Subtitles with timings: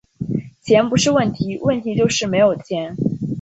[0.63, 2.95] 钱不是问题，问题就是没有钱